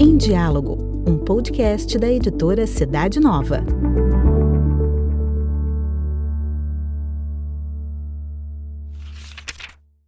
[0.00, 0.76] Em Diálogo,
[1.06, 3.64] um podcast da editora Cidade Nova.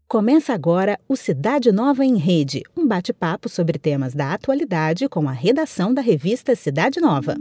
[0.08, 5.32] Começa agora o Cidade Nova em Rede, um bate-papo sobre temas da atualidade com a
[5.32, 7.36] redação da revista Cidade Nova.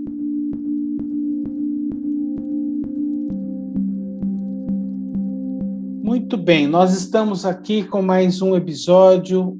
[6.29, 9.59] Muito bem, nós estamos aqui com mais um episódio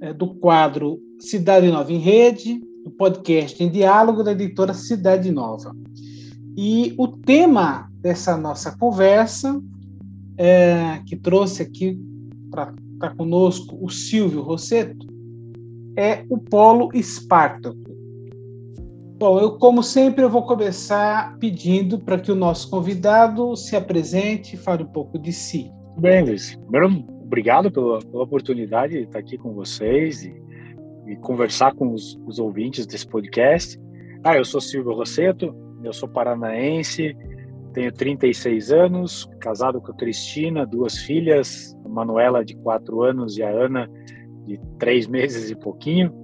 [0.00, 5.76] é, do quadro Cidade Nova em Rede, do podcast em diálogo da editora Cidade Nova.
[6.56, 9.62] E o tema dessa nossa conversa,
[10.38, 12.00] é, que trouxe aqui
[12.50, 15.06] para estar conosco o Silvio Rosseto,
[15.94, 17.76] é o Polo Espartaco.
[19.18, 24.56] Bom, eu, como sempre, eu vou começar pedindo para que o nosso convidado se apresente
[24.56, 25.70] e fale um pouco de si.
[25.98, 26.56] Bem, Luiz.
[26.56, 30.34] Primeiro, obrigado pela, pela oportunidade de estar aqui com vocês e,
[31.06, 33.78] e conversar com os, os, ouvintes desse podcast.
[34.24, 37.16] Ah, eu sou Silvio Rosseto, eu sou paranaense,
[37.72, 43.42] tenho 36 anos, casado com a Cristina, duas filhas, a Manuela de 4 anos e
[43.42, 43.90] a Ana
[44.44, 46.22] de 3 meses e pouquinho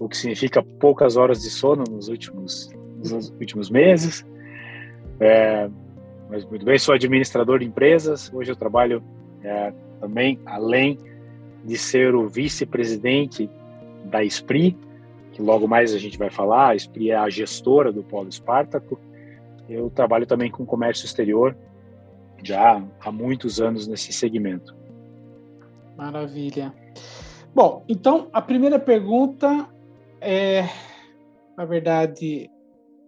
[0.00, 4.24] o que significa poucas horas de sono nos últimos, nos últimos meses.
[5.20, 5.70] É,
[6.28, 8.32] mas muito bem, sou administrador de empresas.
[8.32, 9.02] Hoje eu trabalho
[9.42, 10.98] é, também, além
[11.64, 13.50] de ser o vice-presidente
[14.04, 14.76] da SPRI,
[15.32, 18.98] que logo mais a gente vai falar, a SPRI é a gestora do Polo Espartaco.
[19.68, 21.56] Eu trabalho também com comércio exterior
[22.42, 24.74] já há muitos anos nesse segmento.
[25.96, 26.72] Maravilha.
[27.54, 29.68] Bom, então a primeira pergunta
[30.20, 30.64] é,
[31.56, 32.50] na verdade,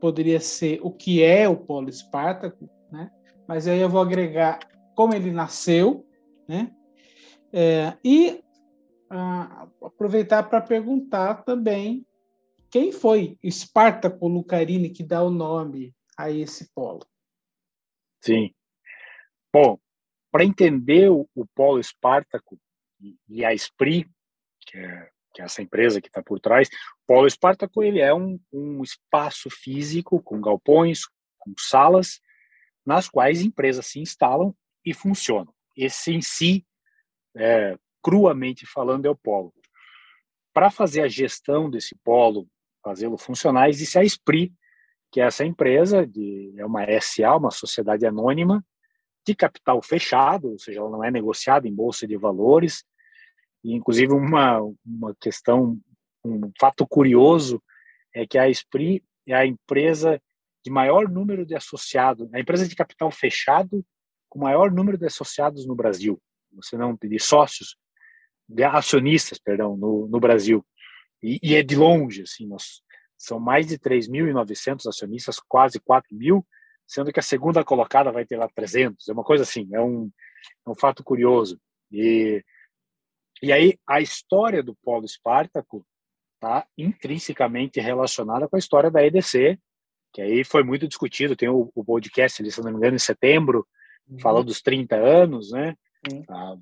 [0.01, 2.69] poderia ser o que é o Polo Espartaco?
[3.49, 4.61] Mas aí eu vou agregar
[4.95, 6.07] como ele nasceu,
[6.47, 6.71] né?
[7.51, 8.45] É, e
[9.09, 12.07] ah, aproveitar para perguntar também
[12.71, 17.07] quem foi Espartaco Lucarini que dá o nome a esse polo.
[18.21, 18.55] Sim.
[19.51, 19.79] Bom,
[20.31, 22.59] para entender o, o polo Espartaco
[23.27, 24.07] e a SPRI,
[24.61, 28.13] que é que é essa empresa que está por trás, o Polo Espartaco ele é
[28.13, 31.03] um, um espaço físico com galpões,
[31.39, 32.21] com salas,
[32.89, 35.53] nas quais empresas se instalam e funcionam.
[35.77, 36.67] Esse em si,
[37.37, 39.53] é, cruamente falando, é o polo.
[40.55, 42.49] Para fazer a gestão desse polo,
[42.83, 44.55] fazê-lo funcionar, existe a SPRI,
[45.13, 48.65] que é essa empresa, de, é uma SA, uma sociedade anônima,
[49.27, 52.85] de capital fechado, ou seja, ela não é negociada em bolsa de valores,
[53.63, 55.79] e, inclusive, uma, uma questão,
[56.25, 57.63] um fato curioso
[58.15, 60.19] é que a Esprit é a empresa
[60.69, 63.85] de maior número de associados, a empresa de capital fechado
[64.29, 66.21] com maior número de associados no Brasil.
[66.53, 67.77] Você não de sócios,
[68.47, 70.65] de acionistas, perdão, no, no Brasil.
[71.23, 72.83] E, e, é de longe, assim, nós,
[73.17, 76.47] são mais de 3.900 acionistas, quase 4 mil,
[76.87, 79.09] sendo que a segunda colocada vai ter lá 300.
[79.09, 80.11] É uma coisa assim, é um,
[80.67, 81.59] é um fato curioso.
[81.91, 82.45] E
[83.41, 85.87] e aí a história do Polo Espartaco
[86.35, 89.59] está intrinsecamente relacionada com a história da EDC,
[90.19, 91.37] que aí foi muito discutido.
[91.37, 93.65] Tem o, o podcast, se não me engano, em setembro,
[94.09, 94.19] uhum.
[94.19, 95.77] falando dos 30 anos, né?
[96.11, 96.25] Uhum.
[96.29, 96.57] Ah,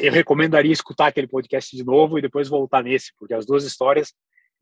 [0.00, 4.14] eu recomendaria escutar aquele podcast de novo e depois voltar nesse, porque as duas histórias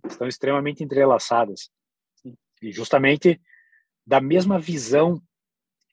[0.05, 1.71] estão extremamente entrelaçadas.
[2.61, 3.41] E justamente
[4.05, 5.23] da mesma visão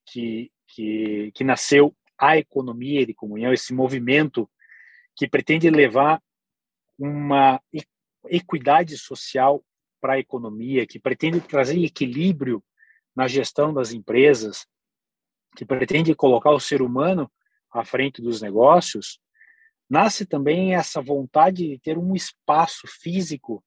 [0.08, 4.50] que, que, que nasceu a economia de comunhão, esse movimento
[5.16, 6.20] que pretende levar
[6.98, 7.62] uma
[8.28, 9.64] equidade social
[10.00, 12.64] para a economia, que pretende trazer equilíbrio
[13.16, 14.66] na gestão das empresas,
[15.56, 17.30] que pretende colocar o ser humano
[17.72, 19.20] à frente dos negócios,
[19.90, 23.64] nasce também essa vontade de ter um espaço físico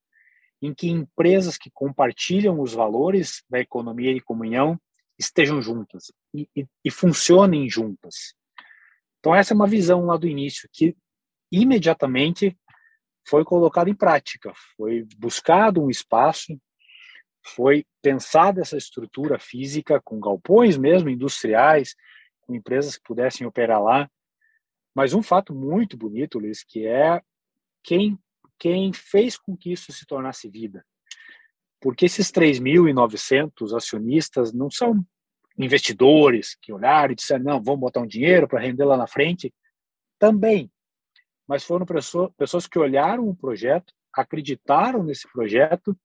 [0.61, 4.81] em que empresas que compartilham os valores da economia de comunhão
[5.19, 8.35] estejam juntas e, e, e funcionem juntas.
[9.19, 10.97] Então essa é uma visão lá do início que
[11.51, 12.57] imediatamente
[13.27, 14.53] foi colocado em prática.
[14.77, 16.59] Foi buscado um espaço,
[17.45, 21.95] foi pensada essa estrutura física com galpões mesmo industriais,
[22.41, 24.11] com empresas que pudessem operar lá.
[24.95, 27.21] Mas um fato muito bonito, Luiz, que é
[27.83, 28.19] quem
[28.63, 30.87] quem fez com que isso se tornasse vida.
[31.81, 35.05] Porque esses 3.900 acionistas não são
[35.59, 39.53] investidores que olharam e disseram, não, vamos botar um dinheiro para render lá na frente.
[40.17, 40.71] Também,
[41.47, 41.87] mas foram
[42.37, 45.99] pessoas que olharam o projeto, acreditaram nesse projeto,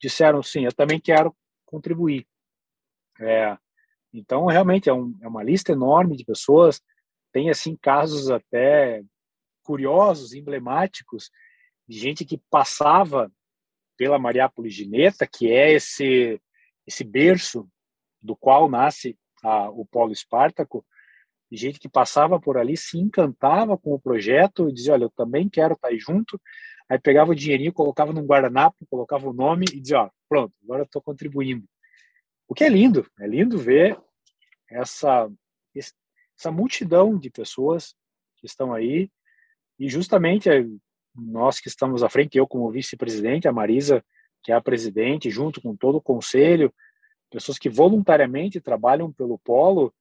[0.00, 1.34] disseram sim, eu também quero
[1.64, 2.26] contribuir.
[3.20, 3.56] É,
[4.12, 6.80] então, realmente, é, um, é, uma lista enorme de pessoas.
[7.32, 9.02] Tem, assim, casos até
[9.62, 11.30] curiosos, emblemáticos,
[11.88, 13.30] de gente que passava
[13.96, 16.40] pela Mariápolis Gineta, que é esse
[16.86, 17.68] esse berço
[18.22, 20.86] do qual nasce a, o Polo Espartaco, de
[21.52, 25.48] gente que passava por ali, se encantava com o projeto e dizia, olha, eu também
[25.48, 26.40] quero estar aí junto.
[26.88, 30.82] Aí pegava o dinheirinho, colocava num guardanapo, colocava o nome e dizia, ó, pronto, agora
[30.82, 31.64] estou contribuindo.
[32.48, 33.98] O que é lindo, é lindo ver
[34.70, 35.30] essa,
[35.74, 37.94] essa multidão de pessoas
[38.36, 39.10] que estão aí
[39.78, 40.64] e justamente eh,
[41.14, 44.04] nós que estamos à frente, eu como vice-presidente, a Marisa,
[44.42, 46.72] que é a presidente, junto com todo o conselho,
[47.30, 49.92] pessoas que voluntariamente trabalham pelo polo,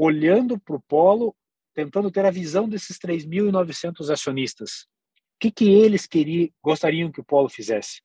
[0.00, 1.36] olhando para o polo,
[1.74, 4.86] tentando ter a visão desses 3.900 acionistas.
[5.36, 8.00] O que, que eles queriam, gostariam que o polo fizesse?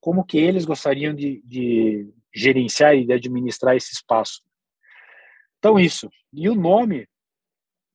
[0.00, 4.42] Como que eles gostariam de, de gerenciar e de administrar esse espaço?
[5.58, 6.10] Então, isso.
[6.32, 7.08] E o nome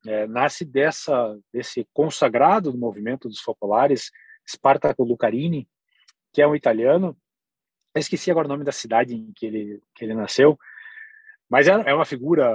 [0.05, 4.09] é, nasce dessa desse consagrado do movimento dos populares,
[4.49, 5.67] Spartaco Lucarini,
[6.33, 7.17] que é um italiano.
[7.93, 10.57] Eu esqueci agora o nome da cidade em que ele que ele nasceu,
[11.49, 12.51] mas é, é uma figura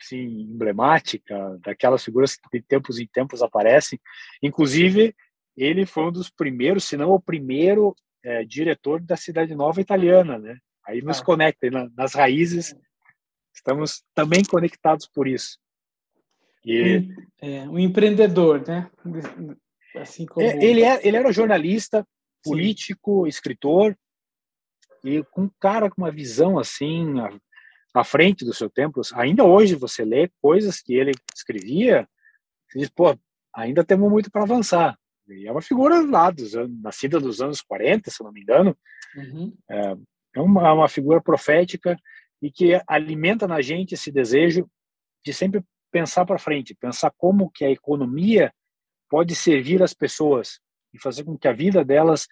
[0.00, 4.00] assim, emblemática, daquelas figuras que de tempos em tempos aparecem.
[4.42, 5.14] Inclusive,
[5.56, 10.38] ele foi um dos primeiros, se não o primeiro é, diretor da Cidade Nova italiana,
[10.38, 10.58] né?
[10.86, 11.24] Aí nos ah.
[11.24, 12.74] conecta nas raízes.
[13.54, 15.58] Estamos também conectados por isso.
[16.64, 17.08] E,
[17.40, 18.90] é, um empreendedor, né?
[19.96, 20.46] Assim como...
[20.46, 22.06] É, ele, é, ele era jornalista,
[22.42, 23.28] político, Sim.
[23.28, 23.96] escritor,
[25.04, 27.14] e com um cara com uma visão assim,
[27.94, 29.00] à, frente do seu tempo.
[29.14, 32.08] Ainda hoje você lê coisas que ele escrevia,
[32.74, 33.18] e diz, pô,
[33.54, 34.98] ainda temos muito para avançar.
[35.28, 38.76] E é uma figura lá dos anos, nascida dos anos 40, se não me engano.
[39.16, 39.56] Uhum.
[39.70, 39.96] É,
[40.36, 41.96] é uma, uma figura profética
[42.42, 44.68] e que alimenta na gente esse desejo
[45.24, 48.52] de sempre pensar para frente, pensar como que a economia
[49.08, 50.60] pode servir as pessoas
[50.94, 52.26] e fazer com que a vida delas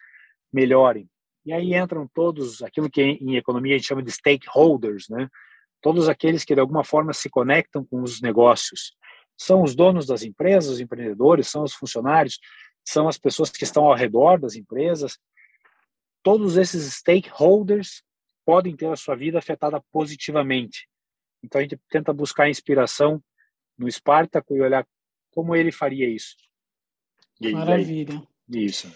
[0.53, 1.07] melhore.
[1.45, 5.29] E aí entram todos aquilo que em economia a gente chama de stakeholders, né?
[5.81, 8.97] Todos aqueles que de alguma forma se conectam com os negócios.
[9.37, 12.39] São os donos das empresas, os empreendedores, são os funcionários,
[12.85, 15.19] são as pessoas que estão ao redor das empresas.
[16.23, 18.03] Todos esses stakeholders
[18.45, 20.89] podem ter a sua vida afetada positivamente.
[21.43, 23.23] Então a gente tenta buscar inspiração
[23.77, 24.87] no Espartaco e olhar
[25.31, 26.35] como ele faria isso.
[27.41, 28.21] E, Maravilha.
[28.49, 28.93] E aí, isso.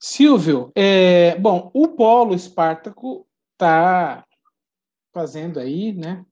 [0.00, 4.24] Silvio, é, bom, o Polo Espartaco está
[5.18, 6.24] fazendo aí, né,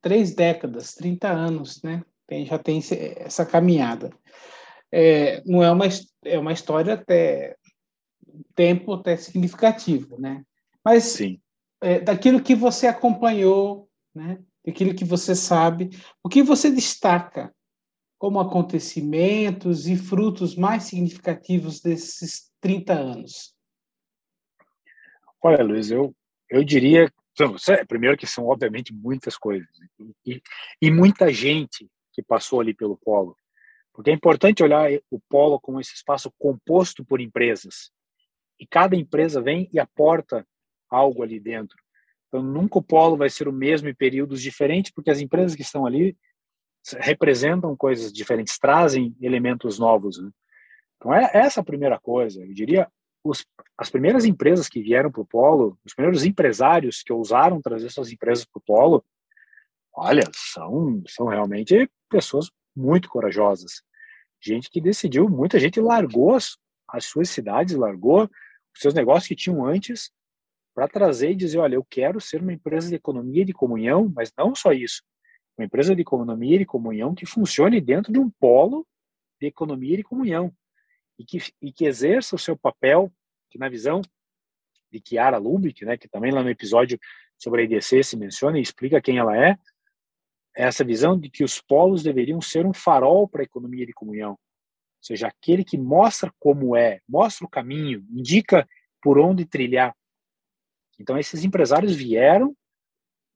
[0.00, 2.80] três décadas, 30 anos, né, tem, já tem
[3.18, 4.10] essa caminhada.
[4.90, 5.84] É, não é uma,
[6.24, 7.54] é uma história até
[8.54, 10.42] tempo até significativo, né?
[10.82, 11.38] Mas Sim.
[11.82, 14.38] É, daquilo que você acompanhou, né?
[14.64, 15.90] daquilo que você sabe,
[16.22, 17.54] o que você destaca
[18.18, 23.54] como acontecimentos e frutos mais significativos desses 30 anos?
[25.42, 26.14] Olha, Luiz, eu,
[26.50, 27.10] eu diria,
[27.88, 29.86] primeiro que são obviamente muitas coisas né?
[30.26, 30.42] e,
[30.80, 33.36] e muita gente que passou ali pelo polo,
[33.92, 37.90] porque é importante olhar o polo como esse espaço composto por empresas
[38.58, 40.46] e cada empresa vem e aporta
[40.88, 41.78] algo ali dentro.
[42.28, 45.62] Então, nunca o polo vai ser o mesmo em períodos diferentes, porque as empresas que
[45.62, 46.16] estão ali
[46.98, 50.22] representam coisas diferentes, trazem elementos novos.
[50.22, 50.30] Né?
[50.96, 52.40] Então, é essa a primeira coisa.
[52.42, 52.90] Eu diria,
[53.22, 53.44] os,
[53.76, 58.10] as primeiras empresas que vieram para o polo, os primeiros empresários que ousaram trazer suas
[58.10, 59.04] empresas para o polo,
[59.92, 63.82] olha, são, são realmente pessoas muito corajosas.
[64.40, 66.56] Gente que decidiu, muita gente largou as,
[66.88, 70.10] as suas cidades, largou os seus negócios que tinham antes
[70.74, 74.10] para trazer e dizer, olha, eu quero ser uma empresa de economia e de comunhão,
[74.14, 75.02] mas não só isso,
[75.58, 78.86] uma empresa de economia e de comunhão que funcione dentro de um polo
[79.38, 80.52] de economia e de comunhão
[81.20, 83.12] e que, e que exerça o seu papel,
[83.50, 84.00] que na visão
[84.90, 86.98] de Chiara Lubick, né, que também lá no episódio
[87.36, 89.50] sobre a IDC se menciona e explica quem ela é,
[90.56, 93.92] é essa visão de que os polos deveriam ser um farol para a economia de
[93.92, 94.38] comunhão, ou
[95.02, 98.66] seja, aquele que mostra como é, mostra o caminho, indica
[99.02, 99.94] por onde trilhar.
[100.98, 102.56] Então, esses empresários vieram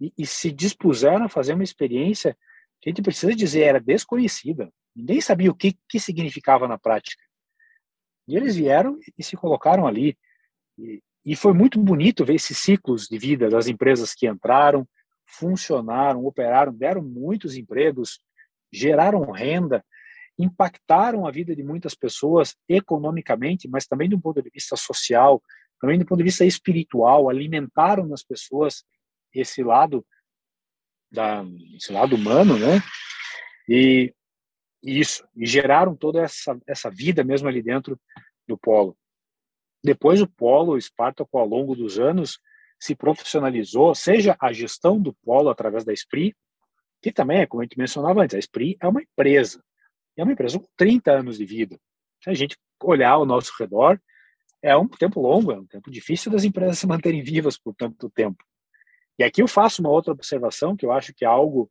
[0.00, 2.36] e, e, se dispuseram a fazer uma experiência
[2.80, 4.70] que a gente precisa dizer era desconhecida.
[4.94, 7.23] Ninguém sabia o que, que significava na prática.
[8.26, 10.16] E eles vieram e se colocaram ali.
[10.78, 14.86] E, e foi muito bonito ver esses ciclos de vida das empresas que entraram,
[15.26, 18.20] funcionaram, operaram, deram muitos empregos,
[18.72, 19.84] geraram renda,
[20.38, 25.42] impactaram a vida de muitas pessoas economicamente, mas também do ponto de vista social,
[25.80, 28.84] também do ponto de vista espiritual, alimentaram nas pessoas
[29.32, 30.04] esse lado
[31.10, 31.44] da
[31.76, 32.80] esse lado humano, né?
[33.68, 34.12] E
[34.84, 37.98] Isso, e geraram toda essa, essa vida mesmo ali dentro
[38.46, 38.94] do polo.
[39.82, 42.38] Depois o polo, o Espartaco, ao longo dos anos,
[42.78, 46.36] se profissionalizou, seja a gestão do polo através da SPRI,
[47.00, 49.64] que também é, como a gente mencionava antes, a SPRI é uma empresa,
[50.18, 51.78] é uma empresa com 30 anos de vida.
[52.22, 53.98] Se a gente olhar ao nosso redor,
[54.62, 58.10] é um tempo longo, é um tempo difícil das empresas se manterem vivas por tanto
[58.10, 58.42] tempo.
[59.18, 61.70] E aqui eu faço uma outra observação, que eu acho que é algo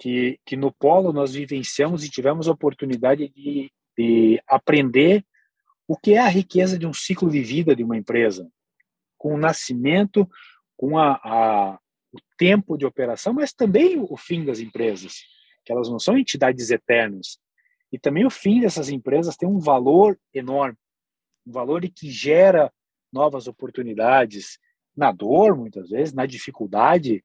[0.00, 5.24] que, que no Polo nós vivenciamos e tivemos a oportunidade de, de aprender
[5.86, 8.50] o que é a riqueza de um ciclo de vida de uma empresa,
[9.18, 10.26] com o nascimento,
[10.74, 11.78] com a, a,
[12.12, 15.20] o tempo de operação, mas também o fim das empresas,
[15.64, 17.38] que elas não são entidades eternas.
[17.92, 20.78] E também o fim dessas empresas tem um valor enorme,
[21.46, 22.72] um valor que gera
[23.12, 24.58] novas oportunidades,
[24.96, 27.22] na dor, muitas vezes, na dificuldade.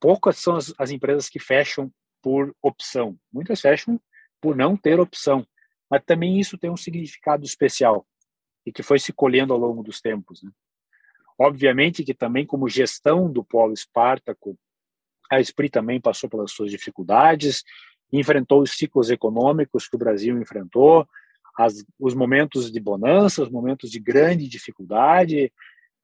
[0.00, 1.90] Poucas são as, as empresas que fecham
[2.22, 4.00] por opção, muitas fecham
[4.40, 5.46] por não ter opção.
[5.90, 8.06] Mas também isso tem um significado especial
[8.64, 10.42] e que foi se colhendo ao longo dos tempos.
[10.42, 10.50] Né?
[11.38, 14.58] Obviamente que também como gestão do polo Espartaco,
[15.30, 17.62] a Esprit também passou pelas suas dificuldades,
[18.12, 21.08] enfrentou os ciclos econômicos que o Brasil enfrentou,
[21.56, 25.52] as, os momentos de bonança, os momentos de grande dificuldade.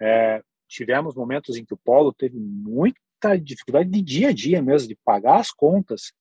[0.00, 2.38] É, tivemos momentos em que o polo teve
[3.22, 6.12] muita dificuldade de dia a dia mesmo, de pagar as contas.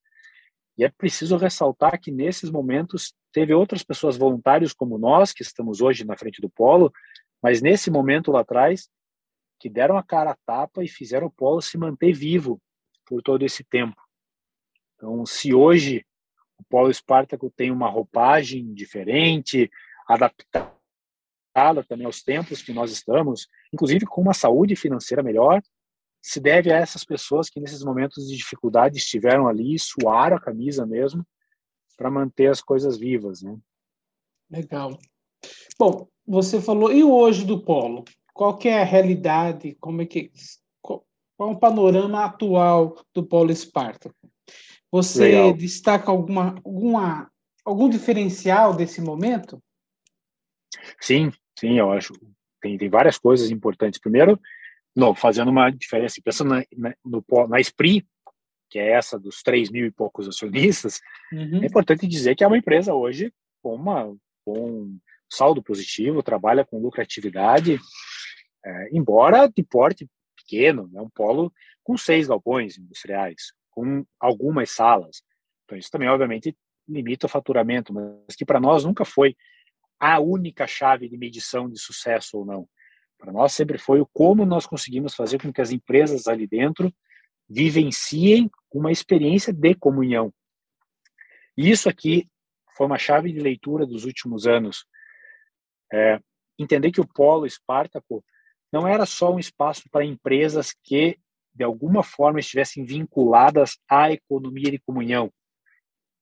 [0.78, 5.80] E é preciso ressaltar que nesses momentos teve outras pessoas voluntários como nós, que estamos
[5.80, 6.92] hoje na frente do polo,
[7.42, 8.88] mas nesse momento lá atrás,
[9.58, 12.60] que deram a cara a tapa e fizeram o polo se manter vivo
[13.04, 14.00] por todo esse tempo.
[14.96, 16.06] Então, se hoje
[16.58, 19.70] o Polo Espartaco tem uma roupagem diferente,
[20.08, 20.72] adaptada
[21.88, 25.60] também aos tempos que nós estamos, inclusive com uma saúde financeira melhor,
[26.22, 30.86] se deve a essas pessoas que nesses momentos de dificuldade estiveram ali, suaram a camisa
[30.86, 31.26] mesmo,
[31.96, 33.58] para manter as coisas vivas, né?
[34.48, 34.96] Legal.
[35.76, 38.04] Bom, você falou, e hoje do polo?
[38.32, 39.76] Qual que é a realidade?
[39.80, 40.30] Como é que
[40.80, 41.04] qual,
[41.36, 44.14] qual é o panorama atual do polo Espartaco?
[44.90, 45.54] Você Legal.
[45.54, 47.30] destaca alguma, alguma,
[47.64, 49.60] algum diferencial desse momento?
[51.00, 52.12] Sim, sim, eu acho.
[52.60, 53.98] Tem, tem várias coisas importantes.
[53.98, 54.38] Primeiro,
[54.94, 58.06] não, fazendo uma diferença, pensando na, na, no, na SPRI,
[58.70, 61.00] que é essa dos 3 mil e poucos acionistas,
[61.32, 61.62] uhum.
[61.62, 63.32] é importante dizer que é uma empresa hoje
[63.62, 64.98] com, uma, com um
[65.30, 67.78] saldo positivo, trabalha com lucratividade,
[68.64, 74.70] é, embora de porte pequeno, é né, um polo com seis galpões industriais, com algumas
[74.70, 75.22] salas.
[75.64, 76.56] Então, isso também, obviamente,
[76.88, 79.36] limita o faturamento, mas que para nós nunca foi
[79.98, 82.68] a única chave de medição de sucesso ou não.
[83.22, 86.92] Para nós sempre foi o como nós conseguimos fazer com que as empresas ali dentro
[87.48, 90.34] vivenciem uma experiência de comunhão.
[91.56, 92.28] E isso aqui
[92.76, 94.84] foi uma chave de leitura dos últimos anos.
[95.92, 96.18] É,
[96.58, 98.24] entender que o Polo Espartaco
[98.72, 101.16] não era só um espaço para empresas que
[101.54, 105.32] de alguma forma estivessem vinculadas à economia de comunhão.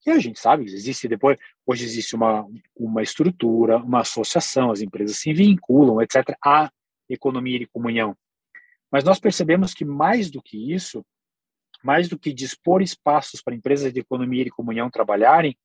[0.06, 4.82] E a gente sabe que existe depois, hoje existe uma, uma estrutura, uma associação, as
[4.82, 6.70] empresas se vinculam, etc., à
[7.12, 8.16] economia de comunhão.
[8.90, 11.04] Mas nós percebemos que mais do que isso,
[11.82, 15.56] mais do que dispor espaços para empresas de economia de comunhão trabalharem,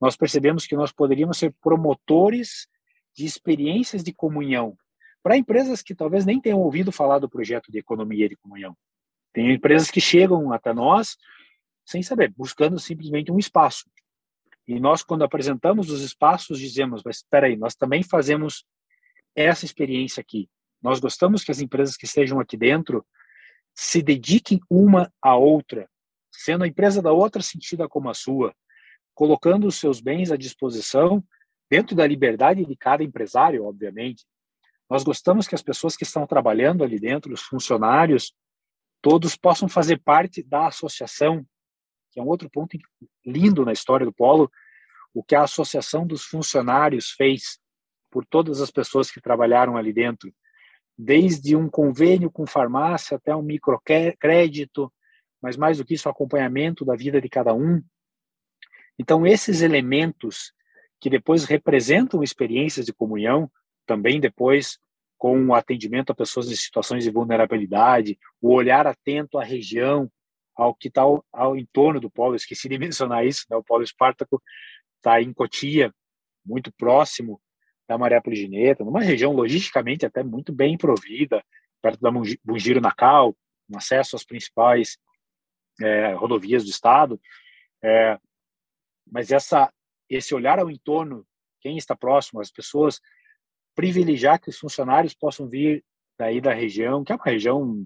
[0.00, 2.68] nós percebemos que nós poderíamos ser promotores
[3.14, 4.76] de experiências de comunhão
[5.22, 8.76] para empresas que talvez nem tenham ouvido falar do projeto de economia de comunhão.
[9.32, 11.16] Tem empresas que chegam até nós
[11.84, 13.84] sem saber, buscando simplesmente um espaço.
[14.66, 18.64] E nós, quando apresentamos os espaços, dizemos: mas espera aí, nós também fazemos
[19.34, 20.48] essa experiência aqui.
[20.86, 23.04] Nós gostamos que as empresas que estejam aqui dentro
[23.74, 25.90] se dediquem uma à outra,
[26.30, 28.54] sendo a empresa da outra sentida como a sua,
[29.12, 31.24] colocando os seus bens à disposição,
[31.68, 34.24] dentro da liberdade de cada empresário, obviamente,
[34.88, 38.32] nós gostamos que as pessoas que estão trabalhando ali dentro, os funcionários,
[39.02, 41.44] todos possam fazer parte da associação,
[42.12, 42.78] que é um outro ponto
[43.24, 44.48] lindo na história do Polo,
[45.12, 47.58] o que a associação dos funcionários fez
[48.08, 50.32] por todas as pessoas que trabalharam ali dentro,
[50.98, 54.92] desde um convênio com farmácia até um microcrédito,
[55.42, 57.82] mas mais do que isso, acompanhamento da vida de cada um.
[58.98, 60.52] Então, esses elementos
[60.98, 63.50] que depois representam experiências de comunhão,
[63.86, 64.78] também depois
[65.18, 70.10] com o atendimento a pessoas em situações de vulnerabilidade, o olhar atento à região,
[70.54, 73.56] ao que está ao, ao, entorno do polo, esqueci de mencionar isso, né?
[73.56, 74.42] o polo Espartaco
[74.96, 75.92] está em Cotia,
[76.44, 77.40] muito próximo
[77.88, 81.44] da Maré Pligineta, numa região logisticamente até muito bem provida,
[81.80, 82.10] perto da
[82.44, 83.36] Bungiro Nacal,
[83.68, 84.98] um acesso às principais
[85.80, 87.20] é, rodovias do estado.
[87.82, 88.18] É,
[89.10, 89.72] mas essa
[90.08, 91.26] esse olhar ao entorno,
[91.60, 93.00] quem está próximo, as pessoas,
[93.74, 95.84] privilegiar que os funcionários possam vir
[96.16, 97.84] daí da região, que é uma região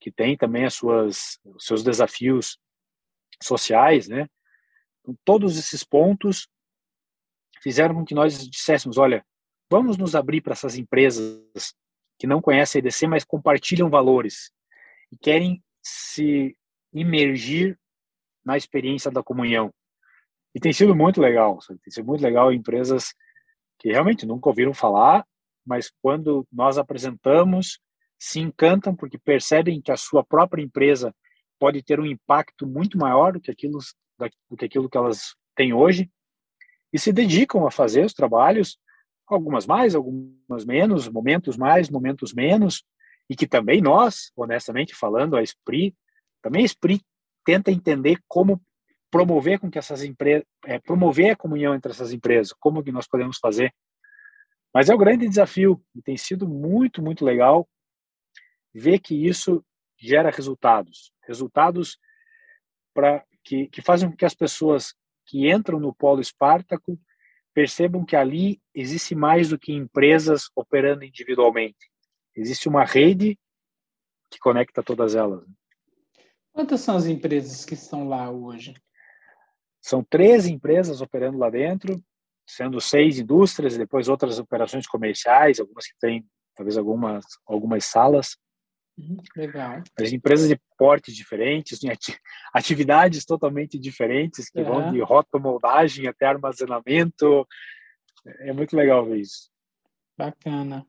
[0.00, 2.58] que tem também as suas os seus desafios
[3.42, 4.26] sociais, né?
[5.00, 6.48] Então, todos esses pontos
[7.62, 9.24] fizeram com que nós disséssemos, olha,
[9.70, 11.74] vamos nos abrir para essas empresas
[12.18, 14.50] que não conhecem a EDC, mas compartilham valores
[15.12, 16.56] e querem se
[16.92, 17.78] imergir
[18.44, 19.72] na experiência da comunhão.
[20.54, 23.14] E tem sido muito legal, tem sido muito legal empresas
[23.78, 25.24] que realmente nunca ouviram falar,
[25.64, 27.78] mas quando nós apresentamos,
[28.18, 31.14] se encantam porque percebem que a sua própria empresa
[31.58, 33.78] pode ter um impacto muito maior do que aquilo,
[34.48, 36.10] do que, aquilo que elas têm hoje
[36.92, 38.78] e se dedicam a fazer os trabalhos,
[39.34, 42.84] algumas mais, algumas menos, momentos mais, momentos menos,
[43.28, 45.96] e que também nós, honestamente falando, a Esprit,
[46.42, 47.04] também a Esprit
[47.44, 48.60] tenta entender como
[49.10, 53.08] promover com que essas empresas, é, promover a comunhão entre essas empresas, como que nós
[53.08, 53.74] podemos fazer.
[54.72, 57.68] Mas é o um grande desafio e tem sido muito, muito legal
[58.72, 59.64] ver que isso
[59.98, 61.98] gera resultados, resultados
[62.94, 64.94] para que, que fazem com que as pessoas
[65.26, 66.98] que entram no polo Espartaco
[67.54, 71.90] percebam que ali existe mais do que empresas operando individualmente.
[72.34, 73.38] Existe uma rede
[74.30, 75.44] que conecta todas elas.
[76.52, 78.74] Quantas são as empresas que estão lá hoje?
[79.80, 82.02] São três empresas operando lá dentro,
[82.46, 88.36] sendo seis indústrias e depois outras operações comerciais, algumas que têm talvez algumas algumas salas.
[89.00, 89.82] Uhum, legal.
[89.98, 91.88] As empresas de portes diferentes, de
[92.52, 94.64] atividades totalmente diferentes, que uhum.
[94.66, 97.46] vão de rotomoldagem até armazenamento.
[98.40, 99.48] É muito legal ver isso.
[100.18, 100.86] Bacana.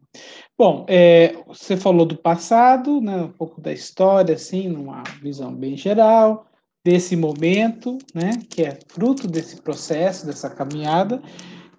[0.58, 5.78] Bom, é, você falou do passado, né, um pouco da história, assim, numa visão bem
[5.78, 6.46] geral
[6.84, 11.22] desse momento, né, que é fruto desse processo, dessa caminhada,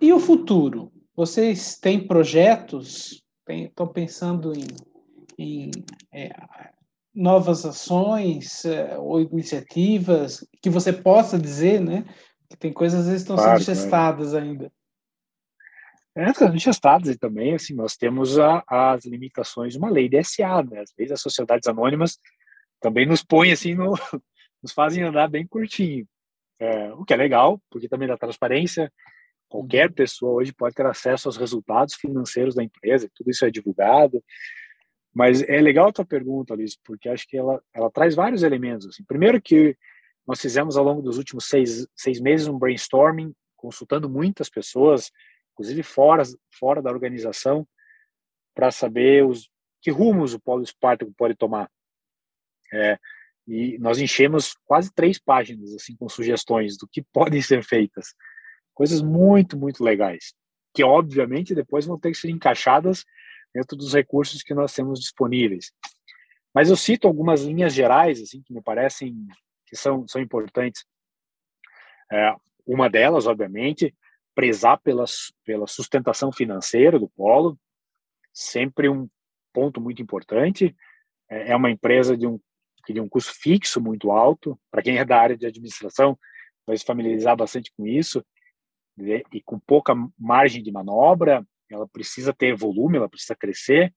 [0.01, 0.91] e o futuro.
[1.15, 3.23] Vocês têm projetos?
[3.47, 4.65] Estão pensando em,
[5.39, 5.71] em
[6.13, 6.31] é,
[7.15, 12.05] novas ações é, ou iniciativas que você possa dizer, né?
[12.49, 14.73] Que tem coisas vezes estão claro, sendo gestadas ainda.
[16.15, 20.63] É, estão gestadas e também, assim, nós temos a, as limitações de uma lei DSA,
[20.63, 20.81] né?
[20.81, 22.19] Às vezes as sociedades anônimas
[22.81, 23.95] também nos põem, assim, no,
[24.63, 26.07] nos fazem andar bem curtinho.
[26.59, 28.93] É, o que é legal, porque também dá transparência.
[29.49, 29.95] Qualquer uhum.
[29.95, 34.23] pessoa hoje pode ter acesso aos resultados financeiros da empresa, tudo isso é divulgado.
[35.15, 38.87] Mas é legal a tua pergunta, Luiz, porque acho que ela, ela traz vários elementos.
[38.87, 39.05] Assim.
[39.05, 39.77] Primeiro que
[40.27, 45.11] nós fizemos ao longo dos últimos seis, seis meses um brainstorming, consultando muitas pessoas,
[45.53, 47.67] inclusive fora, fora da organização,
[48.55, 51.71] para saber os, que rumos o Polo Espartaco pode tomar.
[52.73, 52.99] É,
[53.47, 58.15] e nós enchemos quase três páginas assim com sugestões do que podem ser feitas,
[58.73, 60.33] coisas muito muito legais,
[60.73, 63.05] que obviamente depois vão ter que ser encaixadas
[63.55, 65.73] dentro dos recursos que nós temos disponíveis.
[66.55, 69.27] Mas eu cito algumas linhas gerais assim que me parecem
[69.67, 70.85] que são são importantes.
[72.11, 72.35] É,
[72.67, 73.95] uma delas, obviamente,
[74.35, 75.05] prezar pela
[75.45, 77.59] pela sustentação financeira do polo,
[78.33, 79.09] sempre um
[79.53, 80.75] ponto muito importante.
[81.31, 82.41] É, é uma empresa de um
[82.85, 84.59] tem um custo fixo muito alto.
[84.71, 86.19] Para quem é da área de administração,
[86.67, 88.25] vai se familiarizar bastante com isso.
[88.99, 93.95] E com pouca margem de manobra, ela precisa ter volume, ela precisa crescer.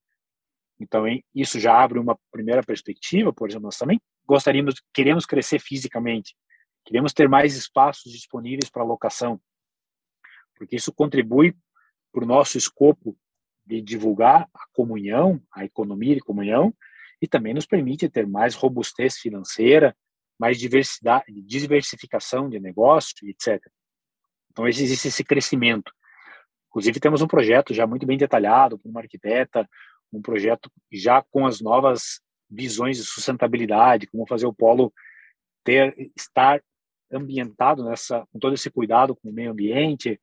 [0.80, 3.32] Então, isso já abre uma primeira perspectiva.
[3.32, 6.36] Por exemplo, nós também gostaríamos, queremos crescer fisicamente,
[6.84, 9.40] queremos ter mais espaços disponíveis para locação,
[10.56, 11.56] porque isso contribui
[12.12, 13.18] para o nosso escopo
[13.66, 16.74] de divulgar a comunhão, a economia de comunhão,
[17.22, 19.96] e também nos permite ter mais robustez financeira,
[20.40, 23.62] mais diversidade, diversificação de negócio, etc.
[24.52, 25.92] Então existe esse crescimento.
[26.76, 29.66] Inclusive temos um projeto já muito bem detalhado com uma arquiteta,
[30.12, 34.94] um projeto já com as novas visões de sustentabilidade, como fazer o polo
[35.64, 36.62] ter estar
[37.10, 40.20] ambientado nessa com todo esse cuidado com o meio ambiente,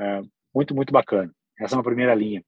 [0.00, 0.22] é,
[0.54, 1.30] muito muito bacana.
[1.60, 2.42] Essa é uma primeira linha.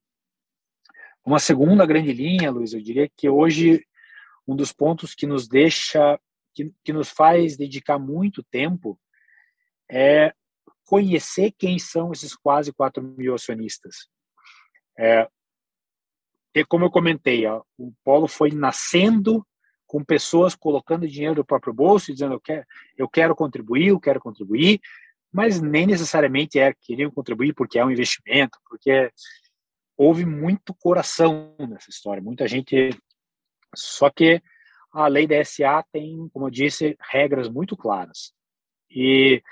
[1.23, 3.85] Uma segunda grande linha, Luiz, eu diria que hoje
[4.47, 6.19] um dos pontos que nos deixa,
[6.51, 8.99] que, que nos faz dedicar muito tempo
[9.87, 10.33] é
[10.85, 14.07] conhecer quem são esses quase 4 mil acionistas.
[14.97, 15.27] É,
[16.53, 19.45] e como eu comentei, ó, o Polo foi nascendo
[19.85, 22.65] com pessoas colocando dinheiro do próprio bolso dizendo eu quero,
[22.97, 24.79] eu quero contribuir, eu quero contribuir,
[25.31, 29.11] mas nem necessariamente é queriam contribuir porque é um investimento, porque
[29.97, 32.89] houve muito coração nessa história, muita gente.
[33.75, 34.41] Só que
[34.93, 38.33] a lei da SA tem, como eu disse, regras muito claras.
[38.89, 39.43] E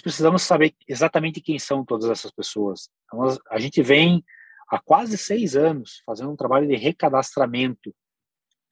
[0.00, 2.88] nós precisamos saber exatamente quem são todas essas pessoas.
[3.04, 4.24] Então, a gente vem
[4.70, 7.94] há quase seis anos fazendo um trabalho de recadastramento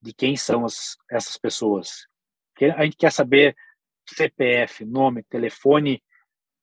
[0.00, 2.06] de quem são as, essas pessoas.
[2.76, 3.54] A gente quer saber
[4.08, 6.02] CPF, nome, telefone,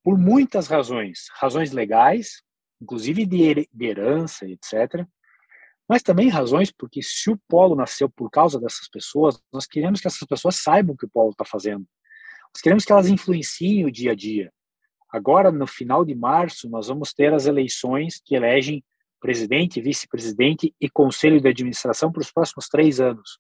[0.04, 1.28] por muitas razões.
[1.36, 2.42] Razões legais,
[2.82, 5.06] inclusive de herança, etc.
[5.88, 10.08] Mas também razões porque se o polo nasceu por causa dessas pessoas, nós queremos que
[10.08, 11.86] essas pessoas saibam o que o polo está fazendo.
[12.52, 14.52] Nós queremos que elas influenciem o dia a dia.
[15.12, 18.84] Agora, no final de março, nós vamos ter as eleições que elegem
[19.20, 23.40] presidente, vice-presidente e conselho de administração para os próximos três anos.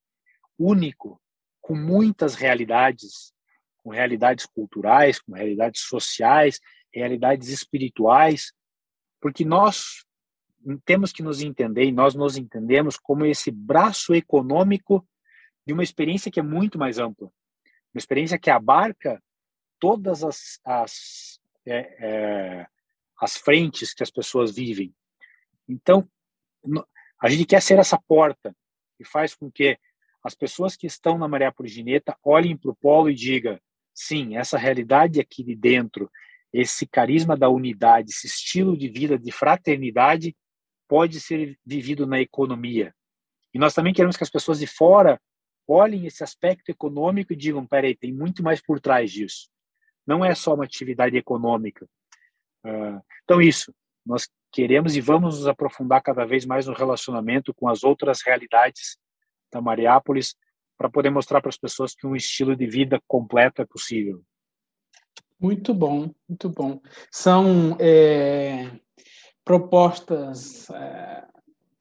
[0.59, 1.21] único,
[1.61, 3.35] com muitas realidades,
[3.83, 6.61] com realidades culturais, com realidades sociais,
[6.93, 8.53] realidades espirituais,
[9.21, 10.05] porque nós
[10.85, 15.07] temos que nos entender e nós nos entendemos como esse braço econômico
[15.67, 17.27] de uma experiência que é muito mais ampla,
[17.93, 19.23] uma experiência que abarca
[19.81, 22.67] todas as, as, é, é,
[23.21, 24.95] as frentes que as pessoas vivem.
[25.69, 26.09] Então,
[27.21, 28.55] a gente quer ser essa porta
[28.97, 29.79] que faz com que
[30.23, 33.59] as pessoas que estão na Maria Gineta olhem para o polo e digam:
[33.95, 36.11] sim, essa realidade aqui de dentro,
[36.53, 40.37] esse carisma da unidade, esse estilo de vida de fraternidade
[40.89, 42.95] pode ser vivido na economia.
[43.53, 45.21] E nós também queremos que as pessoas de fora
[45.67, 49.49] olhem esse aspecto econômico e digam: peraí, tem muito mais por trás disso.
[50.07, 51.87] Não é só uma atividade econômica.
[52.65, 53.75] Uh, então, isso.
[54.05, 58.97] Nós queremos e vamos nos aprofundar cada vez mais no relacionamento com as outras realidades
[59.53, 60.37] da Mariápolis
[60.79, 64.23] para poder mostrar para as pessoas que um estilo de vida completo é possível.
[65.39, 66.81] Muito bom, muito bom.
[67.11, 68.71] São é,
[69.45, 71.27] propostas é,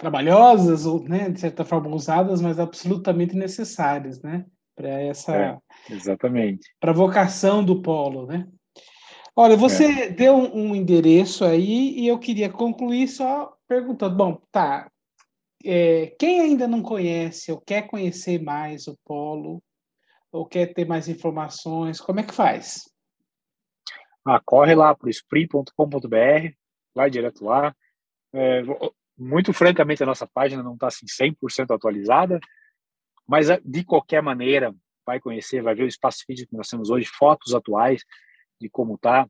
[0.05, 5.57] trabalhosas ou, né, de certa forma usadas, mas absolutamente necessárias, né, para essa é,
[5.89, 8.47] exatamente para a vocação do polo, né?
[9.35, 10.09] Olha, você é.
[10.09, 14.89] deu um, um, endereço aí e eu queria concluir só perguntando, bom, tá,
[15.65, 19.59] é, quem ainda não conhece ou quer conhecer mais o polo
[20.31, 22.83] ou quer ter mais informações, como é que faz?
[24.23, 26.53] Ah, corre lá para o spree.com.br,
[26.93, 27.75] vai direto lá.
[28.31, 28.61] É,
[29.17, 32.39] muito francamente, a nossa página não está assim 100% atualizada,
[33.28, 34.75] mas ah, de qualquer maneira,
[35.06, 38.04] vai conhecer, vai ver o espaço físico que nós temos hoje, fotos atuais
[38.60, 39.28] de como está.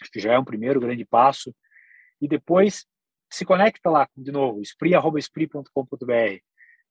[0.00, 1.54] Acho que já é um primeiro grande passo.
[2.20, 2.86] E depois
[3.30, 6.40] se conecta lá, de novo, spree.com.br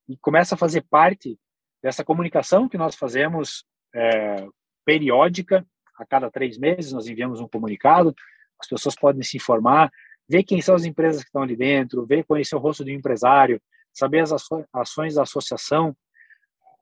[0.08, 1.38] e começa a fazer parte
[1.82, 4.46] dessa comunicação que nós fazemos é,
[4.84, 5.66] periódica,
[5.98, 8.14] a cada três meses nós enviamos um comunicado,
[8.60, 9.90] as pessoas podem se informar,
[10.28, 13.60] ver quem são as empresas que estão ali dentro, ver, conhecer o rosto do empresário,
[13.92, 14.32] saber as
[14.72, 15.96] ações da associação.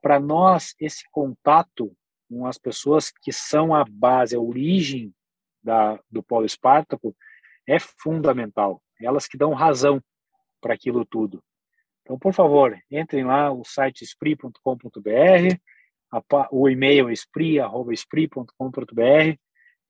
[0.01, 1.95] Para nós, esse contato
[2.29, 5.13] com as pessoas que são a base, a origem
[5.63, 7.15] da, do Polo Espartaco
[7.67, 8.81] é fundamental.
[9.01, 10.01] Elas que dão razão
[10.61, 11.43] para aquilo tudo.
[12.01, 14.59] Então, por favor, entrem lá, o site spree.com.br,
[16.51, 18.45] o e-mail é spree.com.br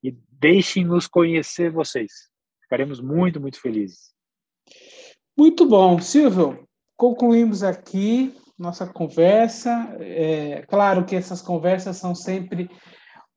[0.02, 2.35] e deixem-nos conhecer vocês.
[2.76, 4.12] Ficaremos muito, muito felizes.
[5.38, 5.98] Muito bom.
[6.02, 9.96] Silvio, concluímos aqui nossa conversa.
[10.02, 12.70] É claro que essas conversas são sempre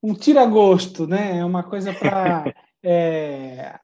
[0.03, 1.39] um tira-gosto, né?
[1.39, 3.79] É uma coisa para é,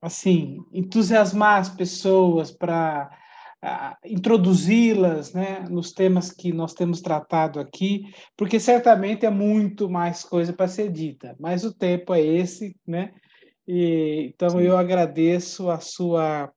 [0.00, 3.10] assim entusiasmar as pessoas, para
[4.04, 8.04] introduzi-las né, nos temas que nós temos tratado aqui,
[8.36, 13.12] porque certamente é muito mais coisa para ser dita, mas o tempo é esse, né?
[13.66, 14.60] E, então, Sim.
[14.60, 16.52] eu agradeço a sua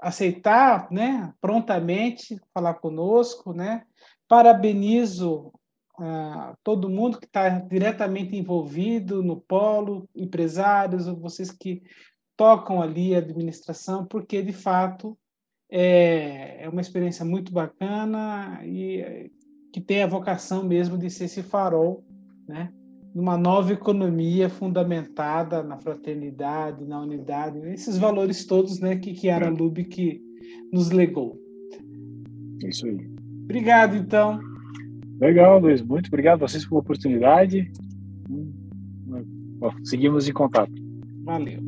[0.00, 3.52] aceitar né, prontamente falar conosco.
[3.52, 3.84] Né?
[4.26, 5.52] Parabenizo
[5.98, 11.82] a todo mundo que está diretamente envolvido no polo, empresários, vocês que
[12.36, 15.18] tocam ali a administração, porque de fato
[15.70, 19.30] é, é uma experiência muito bacana e
[19.72, 22.04] que tem a vocação mesmo de ser esse farol,
[22.46, 22.72] né?
[23.14, 30.20] Numa nova economia fundamentada na fraternidade, na unidade, esses valores todos, né, que Kiara Lubick
[30.72, 31.36] nos legou.
[32.64, 33.10] Isso aí.
[33.44, 34.38] Obrigado, então.
[35.20, 35.82] Legal, Luiz.
[35.82, 37.70] Muito obrigado a vocês pela oportunidade.
[39.84, 40.72] Seguimos em contato.
[41.24, 41.67] Valeu.